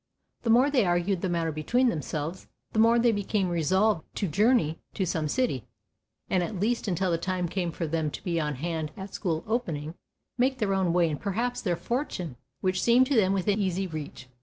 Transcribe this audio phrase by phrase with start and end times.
[0.41, 4.79] The more they argued the matter between themselves, the more they became resolved to journey
[4.95, 5.63] to some city,
[6.27, 9.43] and at least until the time came for them to be on hand at school
[9.45, 9.93] opening,
[10.39, 14.27] make their own way and perhaps their fortune, which seemed to them within easy reach.